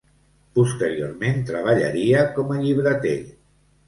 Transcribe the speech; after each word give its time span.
Posteriorment 0.59 1.37
treballaria 1.49 2.23
com 2.39 2.55
a 2.57 2.57
llibreter. 2.63 3.13